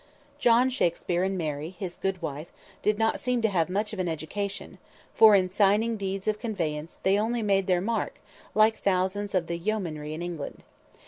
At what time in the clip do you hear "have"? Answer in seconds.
3.49-3.69